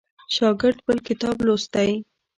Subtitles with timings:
[0.35, 1.91] شاګرد بل کتاب لوستی.